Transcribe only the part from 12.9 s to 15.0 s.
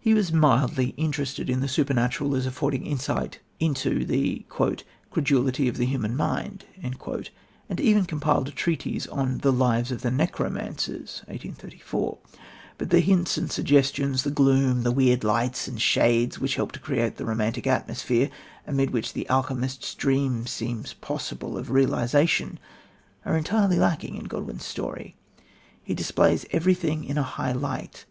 hints and suggestions, the gloom, the